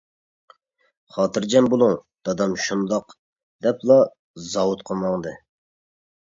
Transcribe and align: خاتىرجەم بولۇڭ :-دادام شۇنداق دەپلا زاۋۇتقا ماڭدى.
خاتىرجەم 1.17 1.67
بولۇڭ 1.73 1.93
:-دادام 2.29 2.55
شۇنداق 2.63 3.13
دەپلا 3.67 3.99
زاۋۇتقا 4.55 4.99
ماڭدى. 5.05 5.37